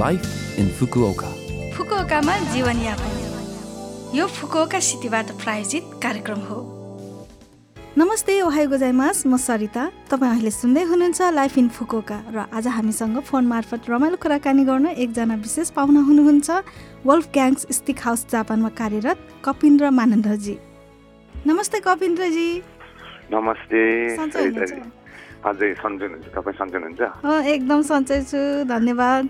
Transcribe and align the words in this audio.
Life 0.00 0.58
in 0.58 0.68
Fukuoka 0.76 1.30
फुकुओकामा 1.76 2.36
जीवनयापन 2.52 4.14
यो 4.16 4.26
Fukuoka 4.26 4.80
सिटीबाट 4.80 5.30
प्रायोजित 5.42 5.90
कार्यक्रम 6.02 6.40
हो 6.48 6.60
नमस्ते 7.98 8.40
ओहाई 8.42 8.66
गोजाइमास। 8.66 9.22
म 9.26 9.36
सरिता। 9.36 9.84
तपाईँ 10.10 10.32
अहिले 10.32 10.50
सुन्दै 10.50 10.82
हुनुहुन्छ 10.88 11.20
लाइफ 11.36 11.58
इन 11.58 11.68
फुकोका 11.68 12.18
र 12.32 12.46
आज 12.56 12.66
हामीसँग 12.76 13.20
फोन 13.20 13.44
मार्फत 13.52 13.90
रमाइलो 13.92 14.16
कुराकानी 14.16 14.64
गर्न 14.64 14.86
एकजना 14.96 15.34
विशेष 15.44 15.70
पाहुना 15.76 16.00
हुनुहुन्छ 16.08 16.48
वल्फ 17.04 17.26
ग्याङ्स 17.36 17.66
स्टिक 17.76 17.98
हाउस 18.00 18.26
जापानमा 18.32 18.68
कार्यरत 18.80 19.18
कपिन्द्र 19.44 19.90
मानन्दजी। 19.92 20.56
नमस्ते 21.46 21.78
कपिन्द्रजी। 21.84 22.50
नमस्ते? 23.28 23.80
हजुर 25.44 25.74
सन्चै 25.84 26.04
हुनुहुन्छ? 26.08 26.26
तपाईँ 26.32 26.56
सन्चै 26.60 26.76
हुनुहुन्छ? 26.80 27.00
अँ, 27.28 27.42
एकदम 27.44 27.80
सन्चै 27.92 28.20
छु। 28.30 28.40
धन्यवाद। 28.72 29.24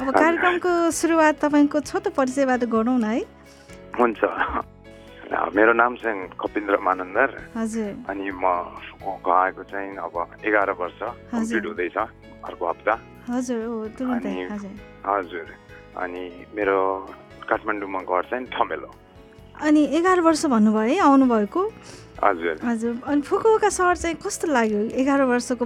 अब। 0.00 0.10
कार्यक्रमको 0.16 0.72
सुरुवात 0.90 1.34
तपाईँको 1.44 1.80
छोटो 1.80 2.10
परिचयबाट 2.16 2.62
गरौँ 2.64 2.98
न 2.98 3.04
है। 3.04 3.20
हुन्छ। 4.00 4.20
मेरो 5.30 5.72
नाम 5.72 5.94
चाहिँ 6.02 6.28
कपिन्द्र 6.40 6.78
मानन्दर। 6.80 7.28
हजुर। 7.56 7.90
अनि 8.08 8.30
म 8.34 8.44
आएको 9.30 9.62
चाहिँ 9.62 9.96
अब 9.96 10.14
एघार 10.44 10.70
वर्ष 10.80 11.00
कम्प्लिट 11.30 11.66
हुँदैछ 11.66 11.96
अर्को 11.96 12.64
हप्ता। 12.68 12.94
हजुर 13.30 13.60
हजुर। 15.06 15.46
अनि 15.96 16.22
मेरो 16.56 16.78
काठमाडौँमा 17.48 18.00
घर 18.00 18.22
चाहिँ 18.30 18.46
ठमेलो। 18.50 18.90
अनि 19.60 19.82
एघार 19.96 20.20
वर्ष 20.20 20.44
भन्नुभयो 20.46 20.88
है 20.88 20.98
आउनुभएको 20.98 21.62
हजुर। 22.24 22.56
हजुर। 22.64 22.94
अनि 23.06 23.20
फुकुओका 23.22 23.68
सहर 23.68 23.96
चाहिँ 23.96 24.16
कस्तो 24.24 24.46
लाग्यो? 24.48 24.80
एघार 25.00 25.22
वर्षको 25.24 25.64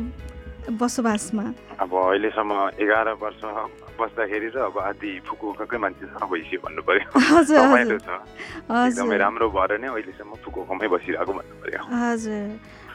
बसोबासमा? 0.80 1.44
अब 1.80 1.90
अहिलेसम्म 1.94 2.50
एघार 2.82 3.08
वर्ष 3.22 3.42
बस्दाखेरि 4.00 4.48
त 4.50 4.56
अब 4.68 4.76
आदि 4.90 5.10
फुकुओकाकै 5.26 5.78
मान्छे 5.78 6.04
छ 6.06 6.22
भइसक्यो 6.30 6.60
भन्नु 6.64 6.82
पर्यो 6.88 7.06
एकदमै 8.88 9.16
राम्रो 9.24 9.46
भएर 9.56 9.72
नै 9.82 9.88
अहिलेसम्म 9.92 10.32
फुकुओकामै 10.44 10.88
बसिरहेको 10.94 11.32
भन्नु 11.38 11.54
पर्यो 11.62 11.80
हजुर। 11.92 12.48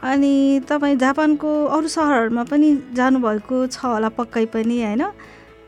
अनि 0.10 0.34
तपाईँ 0.70 0.96
जापानको 0.98 1.50
अरू 1.76 1.88
सहरहरूमा 1.88 2.44
पनि 2.52 2.70
जानुभएको 3.00 3.56
छ 3.68 3.80
होला 3.86 4.10
पक्कै 4.20 4.46
पनि 4.56 4.78
होइन? 4.84 5.04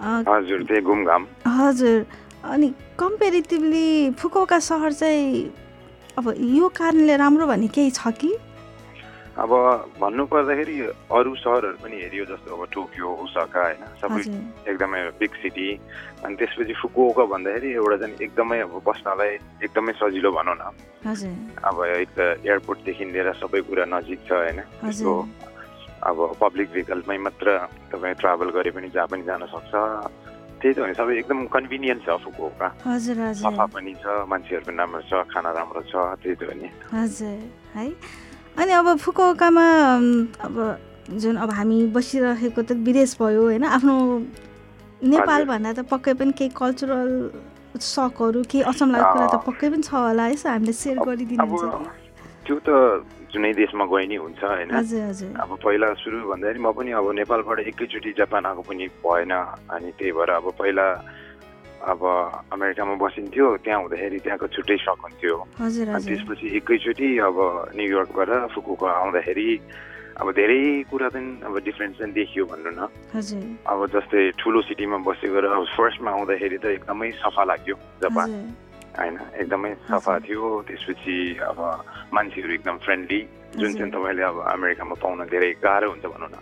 हजुर 0.01 0.59
त्यही 0.67 0.81
घुमघाम। 0.81 1.23
हजुर। 1.45 1.99
अनि 2.43 2.67
कम्पेरिटिभली 2.99 3.89
फुकुओका 4.19 4.59
सहर 4.59 4.91
चाहिँ 4.93 5.51
अब 6.17 6.25
यो 6.57 6.67
कारणले 6.79 7.15
राम्रो 7.17 7.45
भन्ने 7.47 7.67
केही 7.75 7.91
छ 7.91 8.07
कि? 8.19 8.31
अब 9.31 9.51
भन्नु 9.99 10.25
पर्दाखेरि 10.27 10.75
अरू 11.07 11.31
सहरहरू 11.39 11.77
पनि 11.79 11.95
हेऱ्यो 12.03 12.25
जस्तो 12.31 12.51
अब 12.51 12.61
टोकियो 12.75 13.07
ओसाका 13.23 13.61
होइन 13.63 13.83
सबै 14.01 14.21
एकदमै 14.67 15.01
बिग 15.19 15.33
सिटी 15.41 15.67
अनि 16.25 16.35
त्यसपछि 16.35 16.73
फुकुओका 16.81 17.23
भन्दाखेरि 17.31 17.69
एउटा 17.79 17.97
चाहिँ 18.01 18.15
एकदमै 18.27 18.59
अब 18.67 18.73
बस्नलाई 18.83 19.31
एकदमै 19.63 19.93
सजिलो 20.01 20.31
भनौँ 20.35 20.55
न। 20.59 20.63
अब 21.63 21.77
एक 22.03 22.09
त 22.11 22.19
एयरपोर्टदेखि 22.43 23.05
लिएर 23.07 23.31
सबै 23.39 23.61
कुरा 23.71 23.85
नजिक 23.87 24.19
छ 24.27 24.31
होइन। 24.31 24.59
त्यसको 24.83 25.13
अब 26.01 26.17
पब्लिक 26.43 26.67
भेहिकलमै 26.73 27.17
मात्र 27.25 27.47
तपाईँ 27.91 28.15
ट्राभल 28.19 28.49
गरे 28.51 28.71
पनि 28.75 28.89
जहाँ 28.91 29.07
पनि 29.07 29.23
जान 29.23 29.47
सक्छ। 29.47 29.73
त्यही 30.61 30.73
त 30.75 30.77
हो 30.77 30.85
नि 30.85 30.93
सबै 30.93 31.13
एकदम 31.17 31.39
कन्भिनियन्ट 31.55 32.01
छ 32.05 32.19
फुकुओका। 32.19 32.67
सफा 33.39 33.65
पनि 33.73 33.93
छ 34.03 34.05
मान्छेहरू 34.27 34.65
पनि 34.67 34.77
राम्रो 34.77 35.01
छ 35.09 35.23
खाना 35.31 35.49
राम्रो 35.55 35.81
छ 35.87 35.93
त्यही 36.19 36.35
त 36.35 36.43
हो 36.45 36.53
नि। 36.59 36.67
हजुर 36.93 37.39
है। 37.79 37.87
अनि 38.57 38.71
अब 38.73 38.87
फुकुओकामा 38.97 39.65
अम, 39.95 40.05
अब 40.41 40.55
जुन 41.21 41.35
अब 41.43 41.49
हामी 41.51 41.77
बसिरहेको 41.95 42.61
त 42.61 42.71
विदेश 42.87 43.15
भयो 43.21 43.41
होइन 43.43 43.63
आफ्नो 43.69 43.95
नेपाल 45.01 45.41
हजुर। 45.41 45.47
भन्दा 45.51 45.71
त 45.73 45.79
पक्कै 45.91 46.13
पनि 46.19 46.31
केही 46.37 46.49
कल्चरल 46.55 47.11
सकहरू 47.79 48.41
केही 48.51 48.63
अचम्म 48.71 48.93
कुरा 49.01 49.27
त। 49.27 49.35
पक्कै 49.47 49.67
पनि 49.71 49.83
छ 49.83 49.91
होला 49.95 50.27
यसो 50.33 50.47
हामीले 50.49 50.73
सेयर 50.73 50.97
अब 50.97 51.05
गरिदिनुहुन्छ 51.07 51.63
त्यो 52.45 52.57
त 52.59 52.69
जुनै 53.33 53.51
देशमा 53.55 53.85
गए 53.87 54.05
नि 54.11 54.15
हुन्छ 54.21 54.41
होइन 54.43 54.69
अब 55.39 55.49
पहिला 55.63 55.87
सुरु 56.03 56.17
भन्दाखेरि 56.29 56.59
म 56.59 56.71
पनि 56.75 56.91
अब 56.99 57.05
नेपालबाट 57.17 57.59
एकैचोटि 57.71 58.11
जापान 58.19 58.45
आएको 58.45 58.61
पनि 58.69 58.85
भएन 59.01 59.31
अनि 59.71 59.89
त्यही 59.97 60.11
भएर 60.11 60.29
अब 60.37 60.45
पहिला 60.59 60.85
अब 61.81 62.01
अमेरिकामा 62.53 62.95
बसिन्थ्यो 63.01 63.45
त्यहाँ 63.65 63.79
हुँदाखेरि 63.81 64.17
त्यहाँको 64.21 64.47
छुट्टै 64.53 64.77
सक 64.85 64.99
हुन्थ्यो। 65.01 65.35
अनि 65.57 66.05
त्यसपछि 66.05 66.45
एकैचोटि 66.57 67.07
अब 67.25 67.37
न्युयोर्कबाट 67.75 68.29
फुकुको 68.53 68.85
आउँदाखेरि 68.85 69.49
अब 70.21 70.27
धेरै 70.37 70.61
कुरा 70.91 71.09
चाहिँ 71.09 71.41
अब 71.41 71.57
डिफ्रेन्स 71.65 71.97
चाहिँ 71.97 72.13
देखियो 72.13 72.45
भन्नु 72.45 72.71
न। 72.77 72.81
हजुर। 73.15 73.41
अब 73.65 73.79
जस्तै 73.93 74.21
ठुलो 74.37 74.61
सिटीमा 74.61 74.97
बसेको 75.07 75.39
र 75.41 75.45
अब 75.49 75.65
फर्स्टमा 75.73 76.09
आउँदाखेरि 76.11 76.57
त 76.61 76.65
एकदमै 76.77 77.09
सफा 77.17 77.43
लाग्यो 77.49 77.75
जापान। 78.01 78.29
होइन 78.97 79.15
एकदमै 79.41 79.71
सफा। 79.87 80.13
थियो। 80.25 80.43
त्यसपछि 80.67 81.15
अब 81.49 81.59
मान्छेहरू 82.13 82.51
एकदम 82.53 82.77
फ्रेन्डली 82.85 83.21
जुन 83.57 83.71
चाहिँ। 83.77 83.91
तपाईँले 83.91 84.23
अब 84.23 84.37
अमेरिकामा 84.51 84.95
पाउन 85.03 85.19
धेरै 85.31 85.51
गाह्रो 85.63 85.87
हुन्छ 85.91 86.05
भनौँ 86.13 86.29
न। 86.31 86.35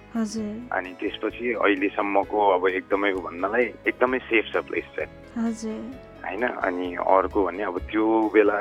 अनि 0.74 0.90
त्यसपछि 1.00 1.46
अहिलेसम्मको 1.58 2.40
अब 2.56 2.64
एकदमै 2.70 3.12
भन्नलाई 3.28 3.66
एकदमै 3.90 4.20
सेफ 4.30 4.46
छ 4.54 4.56
प्लेस 4.68 4.88
चाहिँ। 4.96 5.10
होइन 6.26 6.44
अनि 6.68 6.88
अर्को 7.00 7.40
भन्ने 7.48 7.64
अब 7.64 7.78
त्यो 7.90 8.06
बेला 8.34 8.58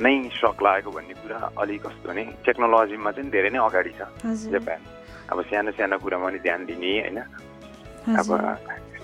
नै 0.00 0.14
सक 0.34 0.58
लागेको 0.62 0.90
भन्ने 0.90 1.14
कुरा 1.22 1.38
अलिक 1.54 1.82
कस्तो 1.86 2.06
भने 2.08 2.22
टेक्नोलोजीमा 2.46 3.10
चाहिँ 3.14 3.30
धेरै 3.30 3.50
नै 3.54 3.60
अगाडि 3.62 3.92
छ। 3.98 4.02
जापान 4.50 4.80
अब 5.30 5.38
सानो 5.46 5.70
सानो 5.78 5.96
कुरामा 6.02 6.26
पनि 6.26 6.38
ध्यान 6.42 6.60
दिने 6.66 6.92
होइन। 7.02 7.18
अब 8.18 8.28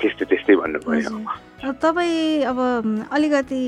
त्यस्तै 0.00 0.24
त्यस्तै 0.30 0.54
भन्नु 0.60 0.78
पर्यो 0.82 1.10
अब 1.60 1.74
तपाईँ 1.76 2.42
अब 2.48 2.58
अलिकति 3.12 3.60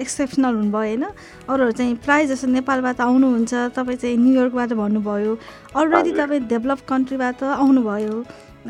एक्सेप्सनल 0.00 0.54
हुनुभयो 0.54 0.78
होइन 0.78 1.04
अरूहरू 1.50 1.72
चाहिँ 1.74 1.94
प्रायः 2.04 2.26
जस्तो 2.30 2.46
नेपालबाट 2.48 3.00
आउनुहुन्छ 3.02 3.54
तपाईँ 3.74 3.98
चाहिँ 3.98 4.16
न्युयोर्कबाट 4.16 4.72
भन्नुभयो 4.78 5.32
अलरेडी। 5.74 6.12
तपाईँ 6.22 6.40
डेभलप 6.46 6.80
कन्ट्रीबाट 6.88 7.42
आउनुभयो 7.42 8.14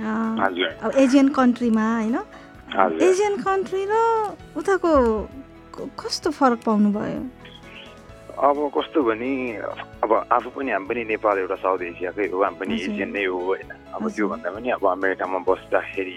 अब 0.01 0.93
एजियन 1.05 1.29
कन्ट्रीमा 1.37 1.85
होइन 1.93 2.17
एजियन 3.09 3.37
कन्ट्री 3.45 3.85
र 3.93 3.95
उताको 4.57 4.93
कस्तो 6.01 6.31
फरक 6.33 6.61
पाउनुभयो 6.65 7.21
अब 8.41 8.57
कस्तो 8.73 9.03
भने 9.05 9.33
अब 10.01 10.11
आफू 10.33 10.49
पनि 10.57 10.71
हामी 10.73 10.87
पनि 10.89 11.05
नेपाल 11.13 11.39
एउटा 11.45 11.57
साउथ 11.61 11.81
एसियाकै 11.93 12.27
हो 12.33 12.43
हामी 12.43 12.57
पनि। 12.57 12.75
एसियन 12.81 13.11
नै 13.13 13.25
हो 13.29 13.37
होइन 13.37 13.69
अब 13.69 14.01
हजुर। 14.01 14.17
त्यो 14.17 14.29
भन्दा 14.33 14.51
पनि 14.57 14.69
अब 14.81 14.85
अमेरिकामा 14.97 15.39
बस्दाखेरि 15.45 16.17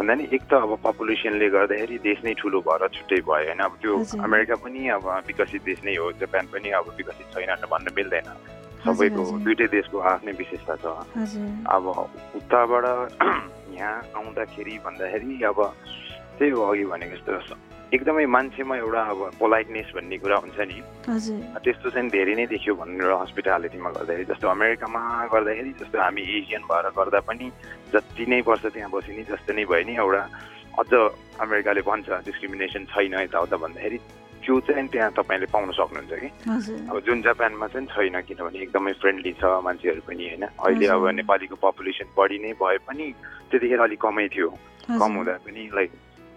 भन्दा 0.00 0.14
नि 0.16 0.24
एक 0.32 0.42
त 0.48 0.52
अब 0.64 0.72
पपुलेसनले 0.80 1.48
गर्दाखेरि 1.52 1.96
देश 2.00 2.18
नै 2.24 2.32
ठुलो 2.40 2.58
भएर 2.64 2.82
छुट्टै 2.96 3.20
भयो 3.20 3.44
होइन 3.44 3.60
अब 3.68 3.72
त्यो। 3.84 3.92
अमेरिका 4.24 4.56
पनि 4.64 4.80
अब 4.96 5.04
विकसित 5.28 5.62
देश 5.68 5.78
नै 5.84 5.94
हो 6.00 6.06
जापान 6.20 6.44
पनि 6.52 6.68
अब 6.80 6.86
विकसित 6.96 7.26
छैन 7.36 7.52
भन्न 7.68 7.92
मिल्दैन 7.96 8.28
सबैको। 8.80 9.22
दुइटै 9.44 9.66
देशको 9.76 9.96
आफ्नै 10.12 10.32
विशेषता 10.40 10.74
छ 10.80 10.84
अब 11.68 11.84
उताबाट 12.40 12.84
यहाँ 13.76 13.96
आउँदाखेरि 14.16 14.74
भन्दाखेरि 14.88 15.36
अब 15.52 15.58
त्यही 16.38 16.50
हो 16.50 16.62
अघि 16.72 16.84
भनेको 16.92 17.16
जस्तो 17.16 17.54
एकदमै 17.90 18.26
मान्छेमा 18.30 18.76
एउटा 18.76 19.02
अब 19.12 19.20
पोलाइटनेस 19.38 19.88
भन्ने 19.94 20.16
कुरा 20.22 20.36
हुन्छ 20.46 20.58
नि। 20.62 20.78
त्यस्तो 21.64 21.90
चाहिँ 21.90 22.10
धेरै 22.14 22.34
नै 22.38 22.46
देखियो 22.46 22.74
भनेर 22.78 23.10
हस्पिटालिटीमा 23.22 23.90
गर्दाखेरि 23.90 24.24
जस्तो 24.30 24.46
अमेरिकामा 24.46 25.00
गर्दाखेरि 25.34 25.70
जस्तो 25.80 25.98
हामी 25.98 26.22
एसियन 26.38 26.62
भएर 26.70 26.86
गर्दा 26.94 27.20
पनि 27.26 27.46
जति 27.90 28.24
नै 28.30 28.40
वर्ष 28.46 28.64
त्यहाँ 28.70 28.90
नि 28.94 29.22
जस्तो 29.26 29.50
नै 29.58 29.64
भयो 29.66 29.84
नि 29.90 29.94
एउटा। 29.98 30.22
अझ 30.80 30.90
अमेरिकाले 31.42 31.82
भन्छ 31.82 32.08
डिस्क्रिमिनेसन 32.30 32.82
छैन 32.94 33.14
यताउता 33.26 33.56
भन्दाखेरि 33.58 33.98
त्यो 34.38 34.54
चाहिँ 34.70 34.88
त्यहाँ 34.88 35.10
तपाईँले 35.18 35.46
पाउन 35.50 35.70
सक्नुहुन्छ 35.74 36.12
कि। 36.22 36.28
अब 36.90 36.96
जुन 37.06 37.18
जापानमा 37.26 37.66
चाहिँ 37.74 37.86
छैन 37.90 38.16
किनभने 38.22 38.58
एकदमै 38.70 38.92
फ्रेन्डली 39.02 39.32
छ 39.34 39.42
मान्छेहरू 39.66 40.02
पनि 40.06 40.24
होइन। 40.30 40.44
अहिले 40.46 40.86
अब। 40.94 41.04
नेपालीको 41.18 41.56
पपुलेसन 41.58 42.14
बढी 42.14 42.38
नै 42.38 42.52
भए 42.54 42.78
पनि 42.86 43.06
त्यतिखेर 43.50 43.80
अलिक 43.82 44.00
कमै 44.00 44.26
थियो। 44.30 44.48
कम 44.94 45.12
हुँदा 45.18 45.34
पनि 45.44 45.62
लाइक 45.74 45.90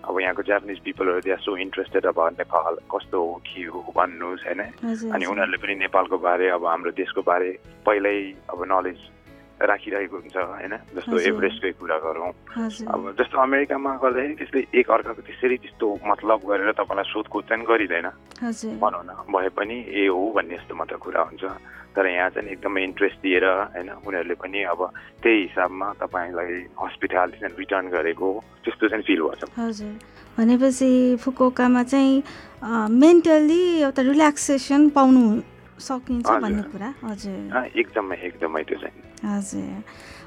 अब 0.03 0.19
यहाँको 0.19 0.43
जापानिज 0.43 0.79
पिपलहरू 0.79 1.21
दे 1.21 1.31
आर 1.31 1.39
सो 1.39 1.57
इन्ट्रेस्टेड 1.57 2.05
अब 2.05 2.19
नेपाल 2.39 2.75
कस्तो 2.91 3.19
हो 3.25 3.33
के 3.47 3.63
हो 3.63 3.79
भन्नुहोस् 3.95 4.45
होइन 4.45 4.61
अनि 5.11 5.25
उनीहरूले 5.25 5.57
पनि 5.57 5.75
नेपालको 5.75 6.17
बारे 6.17 6.49
अब 6.49 6.65
हाम्रो 6.65 6.91
देशको 6.91 7.21
बारे 7.21 7.49
पहिल्यै 7.85 8.17
अब 8.49 8.63
नलेज 8.67 8.99
राखिरहेको 9.61 10.17
हुन्छ 10.17 10.37
होइन? 10.37 10.73
जस्तो। 10.95 11.17
एभरेस्टकै 11.29 11.71
कुरा 11.79 11.97
गरौँ। 12.05 12.31
अब 12.89 13.01
जस्तो 13.19 13.35
अमेरिकामा 13.37 13.91
गर्दाखेरि 14.01 14.35
त्यसले 14.39 14.59
एक 14.79 14.87
अर्काको 14.91 15.21
त्यसरी 15.21 15.57
त्यस्तो 15.63 15.87
मतलब 16.07 16.39
गरेर 16.49 16.71
तपाईँलाई 16.73 17.07
सोधखोज 17.13 17.43
चाहिँ 17.49 17.65
गरिँदैन। 17.65 18.07
भनौँ 18.81 19.03
न 19.05 19.11
भए 19.29 19.49
पनि 19.53 19.77
ए 19.87 20.07
हो 20.09 20.21
भन्ने 20.35 20.55
जस्तो 20.57 20.73
मात्र 20.75 20.95
कुरा 20.97 21.21
हुन्छ। 21.29 21.43
तर 21.93 22.05
यहाँ 22.09 22.29
चाहिँ 22.33 22.49
एकदमै 22.49 22.81
इन्ट्रेस्ट 22.83 23.17
दिएर 23.21 23.45
होइन 23.45 23.89
उनीहरूले 24.01 24.35
पनि 24.41 24.59
अब 24.65 24.81
त्यही 25.21 25.41
हिसाबमा 25.41 25.87
तपाईँलाई 26.01 26.53
हस्पिटालिटी 26.73 27.39
चाहिँ 27.39 27.55
रिटर्न 27.55 27.85
गरेको 27.93 28.27
त्यस्तो 28.65 28.85
चाहिँ 28.89 29.05
फिल 29.05 29.21
गर्छ। 29.21 29.41
हजुर। 29.53 29.93
भनेपछि 30.33 30.91
फुकुओकामा 31.21 31.83
चाहिँ 31.93 32.23
मेन्टल्ली 32.89 33.63
एउटा 33.85 34.01
रिल्याक्सेसन 34.01 34.89
पाउनु 34.89 35.23
सकिन्छ। 35.79 36.27
भन्ने 36.27 36.63
कुरा? 36.63 36.93
हजुर। 37.03 37.71
एकदमै 37.75 38.15
एकदमै 38.15 38.63
त्यो 38.63 38.77
चाहिँ। 38.77 38.95
हजुर। 39.25 39.83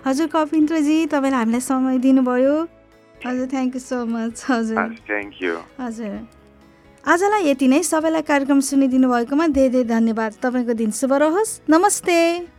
हजुर 0.07 0.27
कपिन्द्रजी 0.27 1.07
तपाईँले 1.07 1.37
हामीलाई 1.37 1.61
समय 1.61 1.99
दिनुभयो। 1.99 2.57
हजुर 3.27 3.47
थ्याङ्क 3.47 3.75
यू 3.75 3.81
सो 3.81 4.05
मच 4.07 4.45
हजुर। 4.49 4.95
थ्याङ्क 5.07 5.43
यू 5.43 5.55
हजुर। 5.81 6.15
आजलाई 7.05 7.43
यति 7.51 7.69
नै। 7.69 7.83
सबैलाई 7.83 8.23
कार्यक्रम 8.23 8.61
सुनिदिनु 8.61 9.09
भएकोमा 9.09 9.47
धेरै 9.47 9.69
धेरै 9.71 9.85
धन्यवाद। 9.85 10.33
तपाईँको 10.43 10.75
दिन 10.75 10.91
शुभ 10.91 11.13
रहोस्। 11.13 11.61
नमस्ते। 11.71 12.56